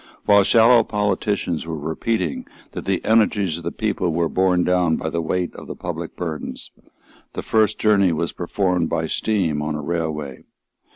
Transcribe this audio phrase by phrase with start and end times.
[0.25, 5.11] While shallow politicians were repeating that the energies of the people were borne down by
[5.11, 6.71] the weight of the public burdens,
[7.33, 10.45] the first journey was performed by steam on a railway.